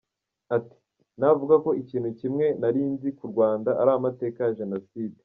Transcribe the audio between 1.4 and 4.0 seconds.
ko ikintu kimwe nari nzi ku Rwanda ari